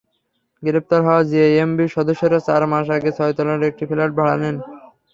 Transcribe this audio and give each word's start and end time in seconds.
গ্রেপ্তার 0.63 0.99
হওয়া 1.03 1.21
জেএমবির 1.31 1.89
সদস্যরা 1.95 2.39
চার 2.47 2.61
মাস 2.71 2.85
আগে 2.97 3.11
ছয়তলার 3.17 3.67
একটি 3.69 3.83
ফ্ল্যাট 3.89 4.11
ভাড়া 4.17 4.35
নেন। 4.41 4.55